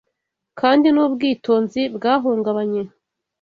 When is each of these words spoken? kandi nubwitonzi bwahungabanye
kandi 0.59 0.87
nubwitonzi 0.91 1.81
bwahungabanye 1.95 2.81